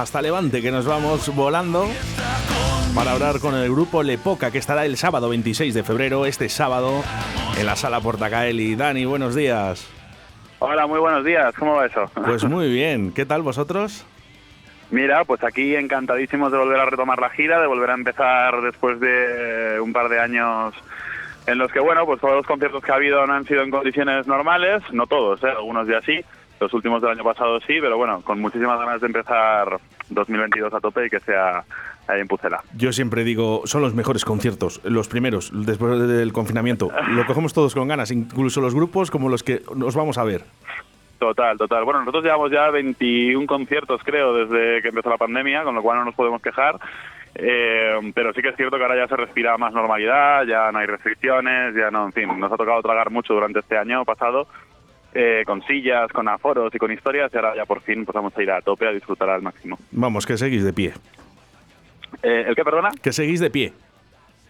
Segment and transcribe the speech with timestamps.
[0.00, 1.86] Hasta Levante, que nos vamos volando
[2.94, 7.02] para hablar con el grupo Lepoca, que estará el sábado 26 de febrero, este sábado,
[7.58, 8.76] en la sala Portacaeli.
[8.76, 9.88] Dani, buenos días.
[10.60, 12.10] Hola, muy buenos días, ¿cómo va eso?
[12.24, 14.06] Pues muy bien, ¿qué tal vosotros?
[14.90, 19.00] Mira, pues aquí encantadísimos de volver a retomar la gira, de volver a empezar después
[19.00, 20.74] de un par de años
[21.46, 23.70] en los que, bueno, pues todos los conciertos que ha habido no han sido en
[23.70, 25.50] condiciones normales, no todos, ¿eh?
[25.50, 26.20] algunos días sí,
[26.60, 29.78] los últimos del año pasado sí, pero bueno, con muchísimas ganas de empezar
[30.10, 31.64] 2022 a tope y que sea
[32.06, 32.62] ahí en Pucela.
[32.74, 36.90] Yo siempre digo, son los mejores conciertos, los primeros, después del confinamiento.
[37.10, 40.42] Lo cogemos todos con ganas, incluso los grupos como los que nos vamos a ver.
[41.18, 41.84] Total, total.
[41.84, 45.98] Bueno, nosotros llevamos ya 21 conciertos, creo, desde que empezó la pandemia, con lo cual
[45.98, 46.78] no nos podemos quejar.
[47.34, 50.78] Eh, pero sí que es cierto que ahora ya se respira más normalidad, ya no
[50.78, 54.48] hay restricciones, ya no, en fin, nos ha tocado tragar mucho durante este año pasado
[55.14, 58.36] eh, con sillas, con aforos y con historias, y ahora ya por fin pues vamos
[58.36, 59.78] a ir a tope a disfrutar al máximo.
[59.90, 60.92] Vamos, que seguís de pie.
[62.22, 62.90] Eh, ¿El qué, perdona?
[63.02, 63.72] Que seguís de pie.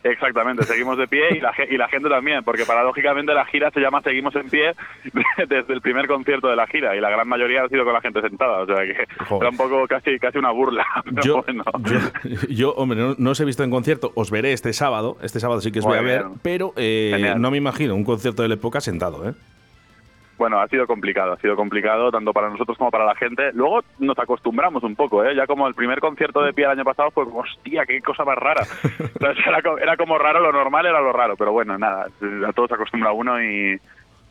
[0.04, 3.80] Exactamente, seguimos de pie y la, y la gente también, porque paradójicamente la gira se
[3.80, 4.74] llama Seguimos en pie
[5.48, 8.00] desde el primer concierto de la gira y la gran mayoría ha sido con la
[8.00, 10.86] gente sentada, o sea que era un poco casi casi una burla.
[11.24, 11.44] yo,
[12.48, 15.72] yo, hombre, no, os he visto en concierto, os veré este sábado, este sábado sí
[15.72, 18.80] que os voy a ver, pero eh, no me imagino un concierto de la época
[18.80, 19.34] sentado, ¿eh?
[20.38, 23.50] Bueno, ha sido complicado, ha sido complicado tanto para nosotros como para la gente.
[23.54, 25.34] Luego nos acostumbramos un poco, ¿eh?
[25.34, 28.24] Ya como el primer concierto de pie el año pasado fue como, hostia, qué cosa
[28.24, 28.64] más rara.
[29.82, 32.06] era, como raro, lo normal era lo raro, pero bueno, nada,
[32.46, 33.80] a todos se acostumbra uno y,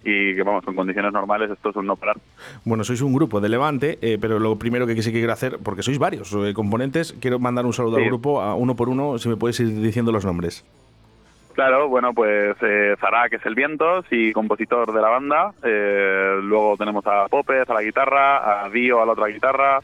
[0.05, 2.15] y que vamos, con condiciones normales esto es un no parar.
[2.63, 5.59] Bueno, sois un grupo de Levante, eh, pero lo primero que sí que quiero hacer,
[5.61, 9.17] porque sois varios eh, componentes, quiero mandar un saludo al grupo, a uno por uno,
[9.17, 10.63] si me puedes ir diciendo los nombres.
[11.57, 15.53] Claro, bueno, pues eh, Zara, que es el vientos y compositor de la banda.
[15.63, 19.79] Eh, luego tenemos a Popes a la guitarra, a Dio a la otra guitarra,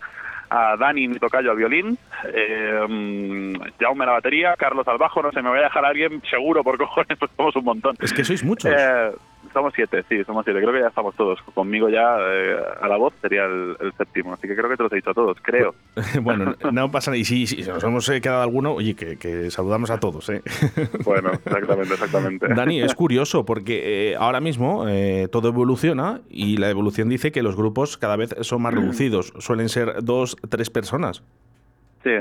[0.51, 1.97] a Dani, mi tocayo, al violín,
[2.31, 5.83] eh, mm, Jaume a la batería, Carlos al bajo, no sé, me voy a dejar
[5.83, 7.95] a alguien seguro por cojones, pues somos un montón.
[7.99, 8.71] Es que sois muchos.
[8.71, 9.11] Eh,
[9.53, 10.59] somos siete, sí, somos siete.
[10.59, 11.41] Creo que ya estamos todos.
[11.53, 14.33] Conmigo ya eh, a la voz sería el, séptimo.
[14.33, 15.75] Así que creo que te los he dicho a todos, creo.
[16.21, 17.19] bueno, no pasa nada.
[17.19, 20.29] Y si, si nos hemos eh, quedado alguno, oye, que, saludamos a todos.
[20.29, 20.41] ¿eh?
[21.05, 22.47] bueno, exactamente, exactamente.
[22.53, 24.85] Dani, es curioso porque ahora mismo
[25.31, 29.33] todo evoluciona y la evolución dice que los grupos cada vez son más reducidos.
[29.37, 31.23] Suelen ser dos, tres personas.
[32.03, 32.11] Sí,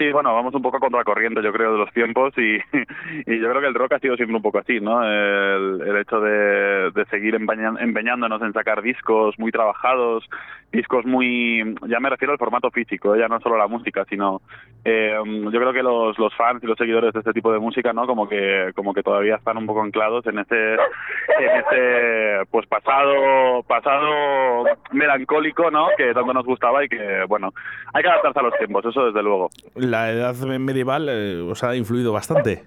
[0.00, 2.56] Sí, bueno, vamos un poco a contracorriente, yo creo, de los tiempos y,
[3.26, 5.04] y, yo creo que el rock ha sido siempre un poco así, ¿no?
[5.04, 10.24] El, hecho de, seguir empeñándonos en sacar discos muy trabajados,
[10.72, 13.18] discos muy, ya me refiero al formato físico, ¿eh?
[13.18, 14.40] ya no solo la música, sino
[14.84, 17.92] eh, yo creo que los, los fans y los seguidores de este tipo de música,
[17.92, 18.06] ¿no?
[18.06, 23.62] Como que, como que todavía están un poco anclados en ese, en ese, pues pasado,
[23.64, 25.88] pasado melancólico, ¿no?
[25.98, 27.52] Que tanto nos gustaba y que, bueno,
[27.92, 29.50] hay que adaptarse a los tiempos, eso desde luego
[29.90, 32.64] la edad medieval eh, os ha influido bastante.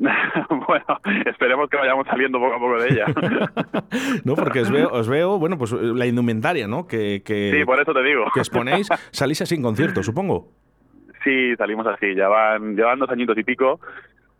[0.66, 3.06] bueno, esperemos que vayamos saliendo poco a poco de ella.
[4.24, 6.86] no, porque os veo, os veo, bueno, pues la indumentaria, ¿no?
[6.86, 8.24] Que, que, sí, por eso te digo.
[8.32, 10.48] Que exponéis, salís así en concierto, supongo.
[11.22, 13.78] Sí, salimos así, ya van, llevan dos añitos y pico.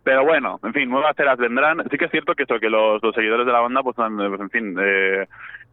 [0.02, 1.82] Pero bueno, en fin, nuevas eras vendrán.
[1.90, 4.16] Sí que es cierto que eso, que los, los seguidores de la banda, pues, han,
[4.16, 5.26] pues, en fin, eh,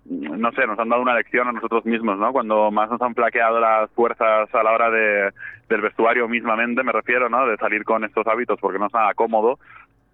[0.06, 2.32] no sé, nos han dado una lección a nosotros mismos, ¿no?
[2.32, 5.32] Cuando más nos han flaqueado las fuerzas a la hora de,
[5.70, 7.46] del vestuario mismamente, me refiero, ¿no?
[7.48, 9.60] De salir con estos hábitos porque no es nada cómodo.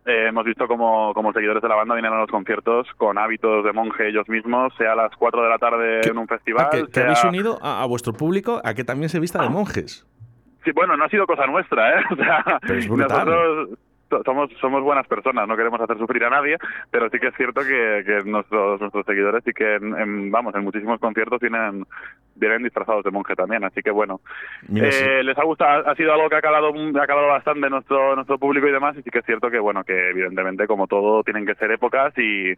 [0.06, 3.64] Eh, hemos visto como, como seguidores de la banda vienen a los conciertos con hábitos
[3.64, 6.68] de monje ellos mismos, sea a las 4 de la tarde en un festival.
[6.68, 10.06] Ah, que, habéis unido a, vuestro público a que también se vista de monjes.
[10.66, 12.04] Sí, bueno, no ha sido cosa nuestra, ¿eh?
[12.12, 13.70] O sea, nosotros
[14.26, 16.58] somos somos buenas personas, no queremos hacer sufrir a nadie,
[16.92, 20.64] pero sí que es cierto que, que nuestros nuestros seguidores sí que, en, vamos, en
[20.64, 21.86] muchísimos conciertos vienen
[22.36, 24.22] vienen disfrazados de monje también, así que bueno,
[24.76, 28.38] eh, les ha gustado, ha sido algo que ha calado, ha calado bastante nuestro nuestro
[28.38, 31.46] público y demás, y sí que es cierto que bueno, que evidentemente como todo tienen
[31.46, 32.54] que ser épocas y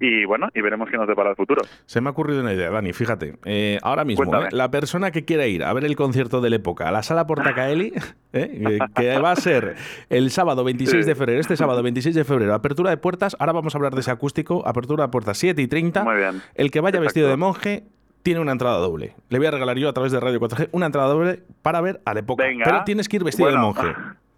[0.00, 1.62] y bueno, y veremos qué nos depara el futuro.
[1.86, 3.34] Se me ha ocurrido una idea, Dani, fíjate.
[3.44, 6.88] Eh, ahora mismo, la persona que quiera ir a ver el concierto de la época
[6.88, 7.92] a la sala Portacaeli,
[8.32, 8.78] ¿eh?
[8.94, 9.74] que va a ser
[10.08, 13.74] el sábado 26 de febrero, este sábado 26 de febrero, apertura de puertas, ahora vamos
[13.74, 16.04] a hablar de ese acústico, apertura de puertas 7 y 30.
[16.04, 16.42] Muy bien.
[16.54, 17.84] El que vaya vestido de monje
[18.28, 19.14] tiene una entrada doble.
[19.30, 22.02] Le voy a regalar yo a través de Radio 4G una entrada doble para ver
[22.04, 22.44] a la época.
[22.62, 23.86] Pero tienes que ir vestido de monje.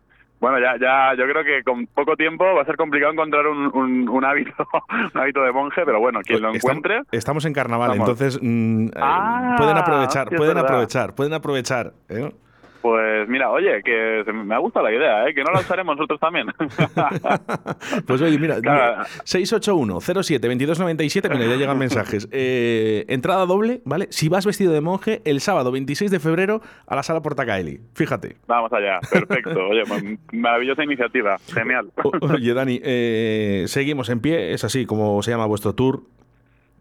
[0.41, 4.09] Bueno, ya, ya, yo creo que con poco tiempo va a ser complicado encontrar un,
[4.09, 4.55] un, hábito,
[5.15, 7.03] un hábito de monje, pero bueno, quien lo encuentre.
[7.13, 11.93] Estamos, en carnaval, entonces mm, eh, ah, pueden aprovechar, pueden aprovechar, pueden aprovechar.
[12.09, 12.33] ¿eh?
[12.81, 15.35] Pues mira, oye, que me ha gustado la idea, ¿eh?
[15.35, 16.47] que no la usaremos nosotros también.
[18.07, 22.27] pues oye, mira, 681-07-2297, mira, ya llegan mensajes.
[22.33, 24.07] Eh, entrada doble, ¿vale?
[24.11, 27.81] Si vas vestido de monje, el sábado 26 de febrero a la sala Portacaeli.
[27.95, 28.37] Fíjate.
[28.47, 29.69] Vamos allá, perfecto.
[29.69, 30.03] Oye, pues,
[30.33, 31.93] maravillosa iniciativa, genial.
[32.23, 36.01] oye, Dani, eh, seguimos en pie, es así como se llama vuestro tour.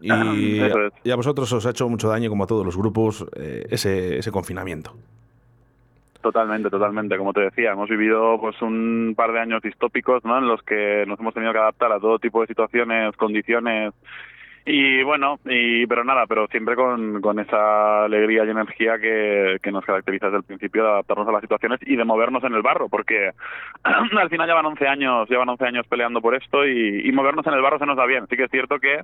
[0.02, 0.58] Y,
[1.10, 4.32] a vosotros os ha hecho mucho daño, como a todos los grupos, eh, ese, ese
[4.32, 4.94] confinamiento.
[6.20, 7.16] Totalmente, totalmente.
[7.16, 10.38] Como te decía, hemos vivido pues un par de años distópicos, ¿no?
[10.38, 13.94] En los que nos hemos tenido que adaptar a todo tipo de situaciones, condiciones
[14.66, 19.72] y bueno, y pero nada, pero siempre con, con esa alegría y energía que, que
[19.72, 22.60] nos caracteriza desde el principio de adaptarnos a las situaciones y de movernos en el
[22.60, 23.30] barro, porque
[23.82, 27.54] al final llevan 11 años, llevan 11 años peleando por esto y, y movernos en
[27.54, 28.26] el barro se nos da bien.
[28.28, 29.00] Sí que es cierto que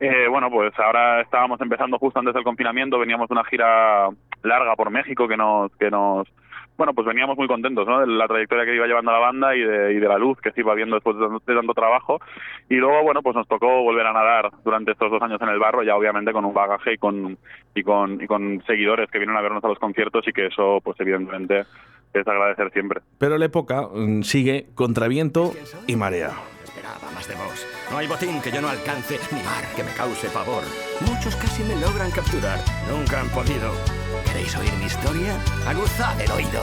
[0.00, 4.08] eh, bueno, pues ahora estábamos empezando justo antes del confinamiento, veníamos de una gira
[4.42, 6.28] larga por México que nos que nos
[6.76, 8.00] bueno, pues veníamos muy contentos, ¿no?
[8.00, 10.52] De la trayectoria que iba llevando la banda y de, y de la luz que
[10.52, 12.20] se iba viendo después de, tanto trabajo.
[12.68, 15.58] Y luego, bueno, pues nos tocó volver a nadar durante estos dos años en el
[15.58, 17.38] barro, ya obviamente con un bagaje y con,
[17.74, 20.80] y con, y con seguidores que vienen a vernos a los conciertos y que eso,
[20.82, 21.64] pues evidentemente,
[22.12, 23.00] es agradecer siempre.
[23.18, 25.52] Pero la época mm, sigue contra viento
[25.86, 26.30] y marea.
[26.62, 27.66] Esperaba más de vos.
[27.90, 30.62] No hay botín que yo no alcance, ni mar que me cause pavor.
[31.00, 32.58] Muchos casi me logran capturar,
[32.90, 34.05] nunca han podido.
[34.36, 35.34] ¿Queréis oír mi historia?
[35.66, 36.62] Aguzad el oído.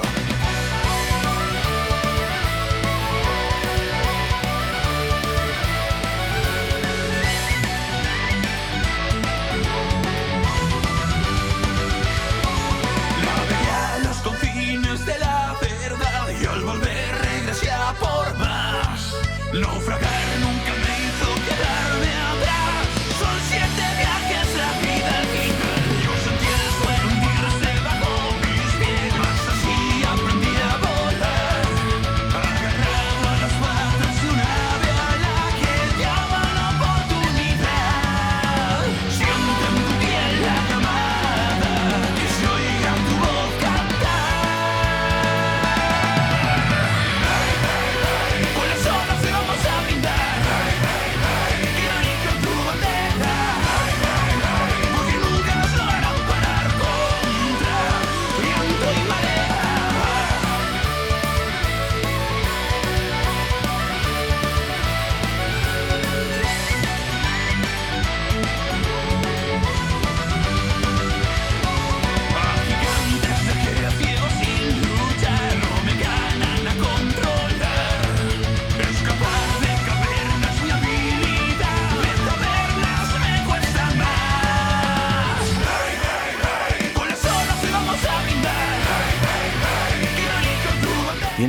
[14.03, 19.15] los confines de la verdad y al volver regresé a por más.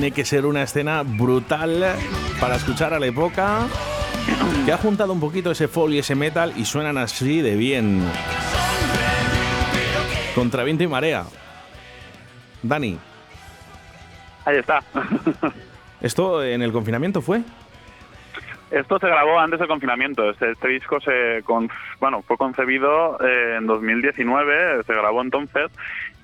[0.05, 1.83] Tiene que ser una escena brutal
[2.39, 3.67] para escuchar a la época
[4.67, 8.03] que ha juntado un poquito ese folk y ese metal y suenan así de bien.
[10.35, 11.25] Contra viento y marea.
[12.63, 12.99] Dani.
[14.45, 14.83] Ahí está.
[16.03, 17.41] ¿Esto en el confinamiento fue?
[18.71, 20.29] Esto se grabó antes del confinamiento.
[20.29, 21.43] Este, este disco se
[21.99, 25.71] bueno, fue concebido eh, en 2019, se grabó entonces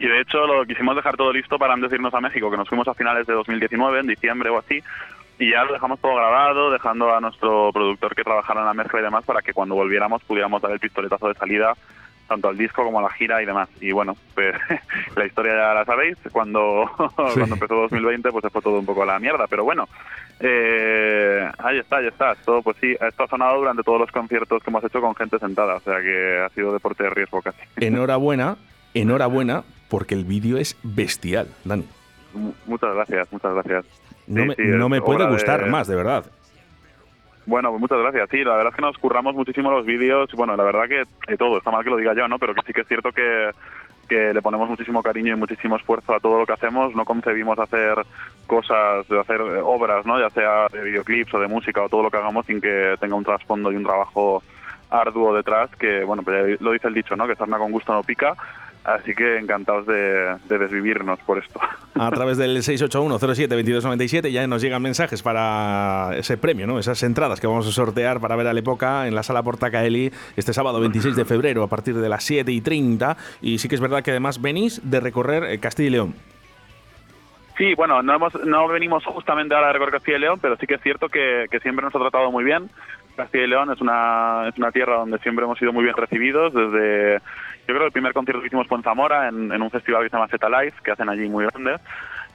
[0.00, 2.57] y de hecho lo quisimos dejar todo listo para antes de irnos a México, que
[2.57, 4.83] nos fuimos a finales de 2019, en diciembre o así,
[5.38, 9.00] y ya lo dejamos todo grabado, dejando a nuestro productor que trabajara en la mezcla
[9.00, 11.75] y demás para que cuando volviéramos pudiéramos dar el pistoletazo de salida
[12.30, 13.69] tanto al disco como a la gira y demás.
[13.80, 14.54] Y bueno, pues
[15.16, 19.02] la historia ya la sabéis, cuando, cuando empezó 2020 pues se fue todo un poco
[19.02, 19.88] a la mierda, pero bueno,
[20.38, 22.33] eh, ahí está, ahí está.
[22.33, 25.38] Esto, pues sí, esto ha sonado durante todos los conciertos que hemos hecho con gente
[25.40, 27.59] sentada, o sea que ha sido deporte de riesgo casi.
[27.76, 28.57] Enhorabuena,
[28.95, 31.85] enhorabuena, porque el vídeo es bestial, Dani.
[32.66, 33.85] muchas gracias, muchas gracias.
[34.26, 36.25] No me, puede gustar más, de verdad.
[37.47, 38.28] Bueno, pues muchas gracias.
[38.30, 40.30] Sí, la verdad es que nos curramos muchísimo los vídeos.
[40.32, 42.38] Bueno, la verdad que todo, está mal que lo diga yo, ¿no?
[42.38, 43.50] Pero que sí que es cierto que,
[44.09, 46.94] que le ponemos muchísimo cariño y muchísimo esfuerzo a todo lo que hacemos.
[46.94, 47.94] No concebimos hacer
[48.47, 50.20] cosas, hacer obras, ¿no?
[50.20, 53.16] Ya sea de videoclips o de música o todo lo que hagamos sin que tenga
[53.16, 54.44] un trasfondo y un trabajo
[54.90, 57.26] arduo detrás, que, bueno, pues lo dice el dicho, ¿no?
[57.26, 58.35] Que sarna con gusto no pica.
[58.94, 61.61] Así que encantados de, desvivirnos por esto.
[61.94, 66.78] A través del 681-07-2297 ya nos llegan mensajes para ese premio, ¿no?
[66.78, 70.12] esas entradas que vamos a sortear para ver a la época en la sala Portacaeli
[70.37, 73.16] este sábado 26 de febrero a partir de las 7 y 30.
[73.42, 76.14] Y sí que es verdad que además venís de recorrer eh, Castilla y León.
[77.61, 80.67] Sí, bueno, no, hemos, no venimos justamente ahora de recorrer Castilla y León, pero sí
[80.67, 82.71] que es cierto que, siempre nos ha tratado muy bien.
[83.17, 86.55] Castilla y León es una, es una tierra donde siempre hemos sido muy bien recibidos
[86.55, 87.21] desde
[87.69, 90.17] yo creo el primer concierto que hicimos fue en Zamora, en, un festival que se
[90.17, 91.83] llama Zeta Live, que hacen allí muy grandes.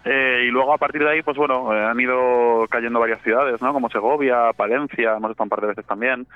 [0.05, 3.59] Eh, y luego a partir de ahí, pues bueno, eh, han ido cayendo varias ciudades,
[3.63, 3.73] ¿no?
[3.73, 6.27] Como Segovia, Palencia, hemos estado un par de veces también.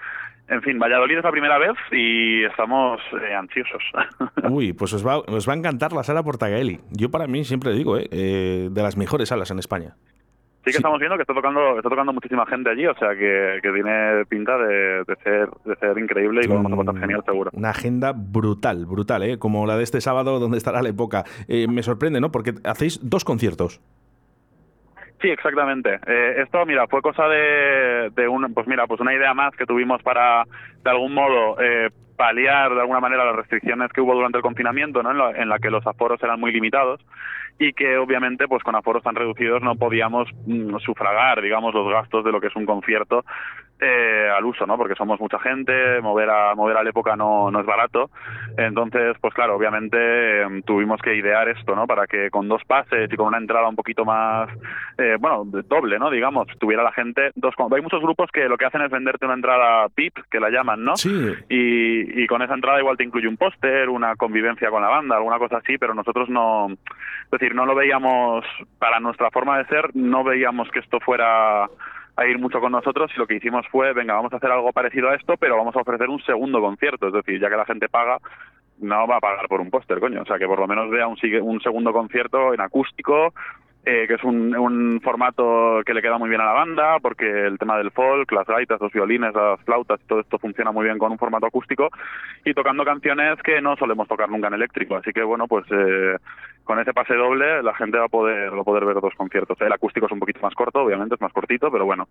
[0.49, 3.83] En fin, Valladolid es la primera vez y estamos eh, ansiosos.
[4.49, 6.79] Uy, pues os va, os va a encantar la sala Portagalli.
[6.91, 9.95] Yo para mí siempre digo, eh, de las mejores salas en España.
[10.65, 13.59] Sí que estamos viendo que está tocando está tocando muchísima gente allí, o sea que,
[13.61, 17.49] tiene pinta de, ser de ser increíble y lo vamos a pasar genial seguro.
[17.53, 19.39] Una agenda brutal, brutal, ¿eh?
[19.39, 21.23] como la de este sábado donde estará la época.
[21.47, 22.31] Eh, me sorprende, ¿no?
[22.31, 23.79] Porque hacéis dos conciertos.
[25.21, 25.99] Sí, exactamente.
[26.07, 29.65] Eh, esto, mira, fue cosa de, de un, pues mira, pues una idea más que
[29.65, 30.45] tuvimos para,
[30.83, 35.03] de algún modo, eh, paliar de alguna manera las restricciones que hubo durante el confinamiento,
[35.03, 35.11] ¿no?
[35.11, 37.01] En la, en la que los aforos eran muy limitados
[37.59, 42.23] y que obviamente pues con aforos tan reducidos no podíamos mm, sufragar digamos los gastos
[42.23, 43.23] de lo que es un concierto
[43.81, 44.77] eh, al uso, ¿no?
[44.77, 48.09] Porque somos mucha gente, mover a mover a la época no, no es barato.
[48.57, 51.87] Entonces, pues claro, obviamente em, tuvimos que idear esto, ¿no?
[51.87, 54.49] Para que con dos pases y con una entrada un poquito más,
[54.97, 56.11] eh, bueno, doble, ¿no?
[56.11, 57.55] Digamos, tuviera la gente dos.
[57.73, 60.83] Hay muchos grupos que lo que hacen es venderte una entrada VIP, que la llaman,
[60.83, 60.97] ¿no?
[60.97, 61.33] Sí.
[61.47, 65.15] Y, y con esa entrada igual te incluye un póster, una convivencia con la banda,
[65.15, 68.45] alguna cosa así, pero nosotros no, es decir, no lo veíamos
[68.77, 71.65] para nuestra forma de ser, no veíamos que esto fuera
[72.19, 74.73] a ir mucho con nosotros y lo que hicimos fue, venga, vamos a hacer algo
[74.73, 77.65] parecido a esto, pero vamos a ofrecer un segundo concierto, es decir, ya que la
[77.65, 78.17] gente paga,
[78.79, 81.07] no va a pagar por un póster, coño, o sea, que por lo menos vea
[81.07, 83.33] un, un segundo concierto en acústico,
[83.85, 87.25] eh, que es un, un, formato que le queda muy bien a la banda, porque
[87.25, 90.97] el tema del folk, las gaitas, los violines, las flautas, todo esto funciona muy bien
[90.97, 91.89] con un formato acústico
[92.43, 94.97] y tocando canciones que no solemos tocar nunca en eléctrico.
[94.97, 96.17] Así que bueno, pues eh,
[96.65, 99.59] con ese pase doble la gente va a poder, va a poder ver dos conciertos.
[99.61, 102.09] El acústico es un poquito más corto, obviamente es más cortito, pero bueno,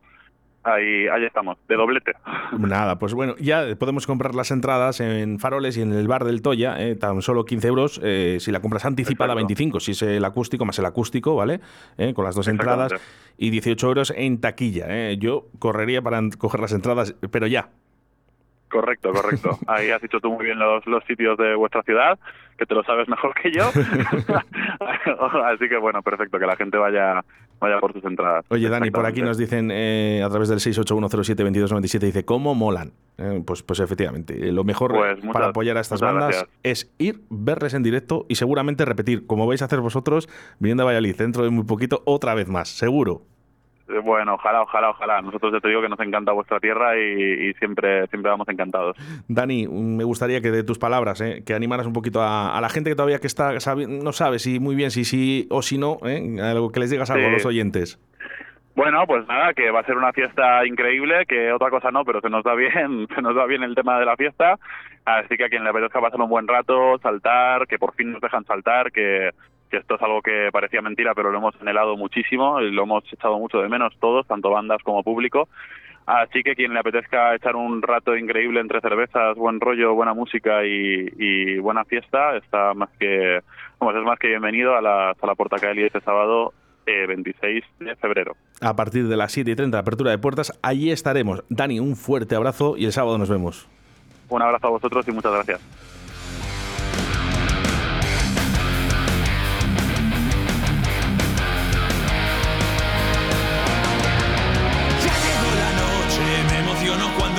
[0.63, 2.13] ahí, ahí estamos, de doblete.
[2.59, 6.43] Nada, pues bueno, ya podemos comprar las entradas en Faroles y en el bar del
[6.43, 10.25] Toya, eh, tan solo 15 euros, eh, si la compras anticipada 25, si es el
[10.25, 11.61] acústico más el acústico, ¿vale?
[11.97, 12.93] Eh, con las dos entradas
[13.37, 14.87] y 18 euros en taquilla.
[14.89, 15.17] Eh.
[15.19, 17.71] Yo correría para coger las entradas, pero ya,
[18.71, 19.59] Correcto, correcto.
[19.67, 22.19] Ahí has dicho tú muy bien los, los sitios de vuestra ciudad,
[22.57, 23.65] que te lo sabes mejor que yo.
[25.45, 27.25] Así que bueno, perfecto, que la gente vaya
[27.61, 28.45] vaya por sus entradas.
[28.49, 32.93] Oye, Dani, por aquí nos dicen eh, a través del 681072297, dice, ¿cómo molan?
[33.19, 37.75] Eh, pues, pues efectivamente, lo mejor pues para apoyar a estas bandas es ir, verles
[37.75, 40.29] en directo y seguramente repetir, como vais a hacer vosotros,
[40.61, 43.23] viniendo a Valladolid dentro de muy poquito, otra vez más, seguro.
[43.89, 45.23] Eh, bueno, ojalá, ojalá, ojalá.
[45.23, 48.97] Nosotros ya te digo que nos encanta vuestra tierra y, siempre, siempre vamos encantados.
[49.29, 52.91] Dani, me gustaría que de tus palabras, eh, que animaras un poquito a, la gente
[52.91, 53.53] que todavía que está
[53.89, 57.11] no sabe si muy bien si sí o si no, eh, algo que les digas
[57.11, 57.99] algo a los oyentes.
[58.79, 62.21] Bueno, pues nada, que va a ser una fiesta increíble, que otra cosa no, pero
[62.21, 64.57] se nos da bien, se nos da bien el tema de la fiesta,
[65.05, 68.21] así que a quien le apetezca pasar un buen rato, saltar, que por fin nos
[68.21, 69.31] dejan saltar, que
[69.69, 73.05] que esto es algo que parecía mentira, pero lo hemos anhelado muchísimo y lo hemos
[73.13, 75.49] echado mucho de menos todos, tanto bandas como público.
[76.07, 80.65] Así que quien le apetezca echar un rato increíble entre cervezas, buen rollo, buena música
[80.65, 83.41] y, buena fiesta, está más que,
[83.79, 86.55] vamos, es más que bienvenido a la Sala Portacaeli este sábado
[86.87, 88.37] 26 eh, de febrero.
[88.61, 91.45] A partir de las 7 y 30, apertura de puertas, allí estaremos.
[91.49, 93.69] Dani, un fuerte abrazo y el sábado nos vemos.
[94.31, 95.61] Un abrazo a vosotros y muchas gracias.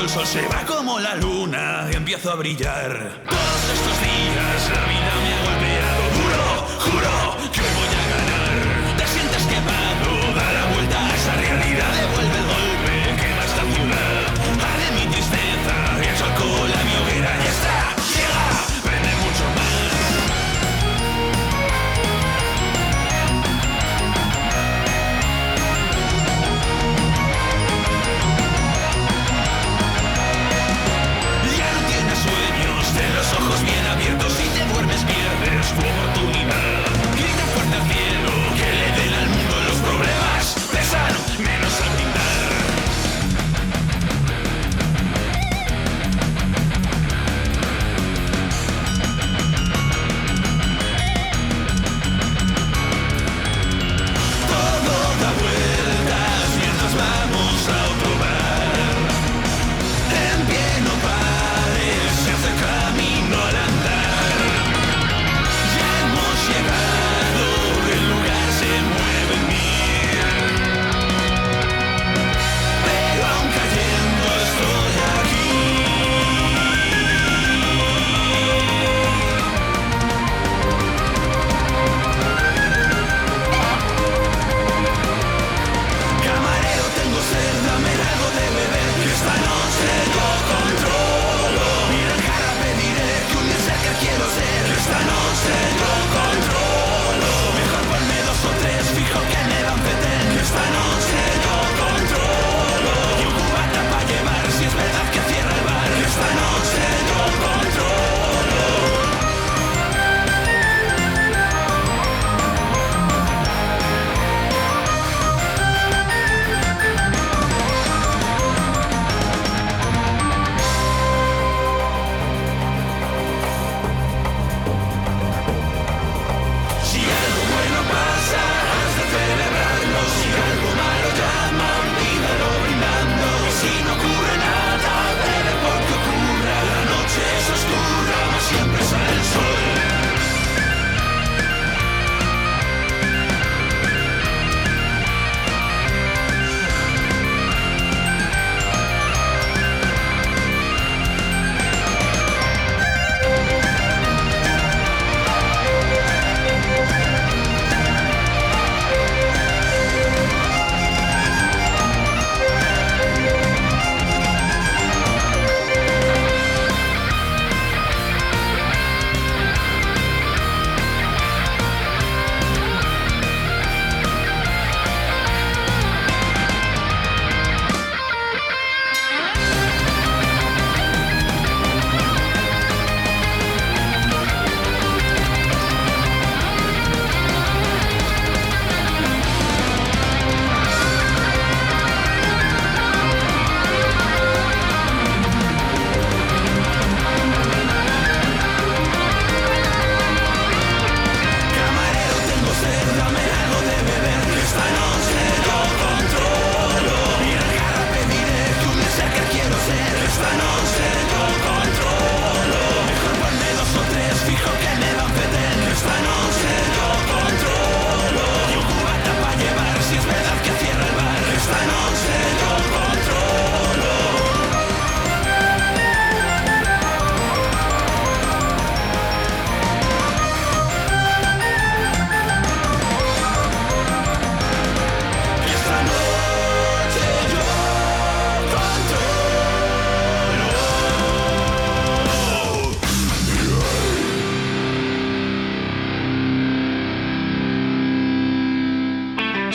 [0.09, 3.21] sol se va como la luna y empiezo a brillar.
[3.29, 7.18] Todos estos días la vida me ha golpeado, juro, juro.